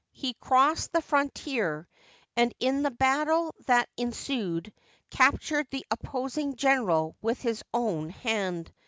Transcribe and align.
He 0.13 0.33
crossed 0.33 0.93
the 0.93 1.01
frontier, 1.03 1.87
and 2.35 2.55
in 2.59 2.81
the 2.81 2.89
battle 2.89 3.53
that 3.67 3.87
ensued 3.97 4.73
captured 5.11 5.67
the 5.69 5.85
opposing 5.91 6.55
general 6.55 7.15
with 7.21 7.39
his 7.43 7.61
own 7.71 8.09
hand. 8.09 8.73